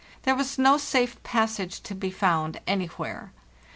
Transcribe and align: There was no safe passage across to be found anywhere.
There 0.23 0.33
was 0.33 0.57
no 0.57 0.79
safe 0.79 1.21
passage 1.21 1.75
across 1.75 1.79
to 1.87 1.93
be 1.93 2.09
found 2.09 2.59
anywhere. 2.65 3.31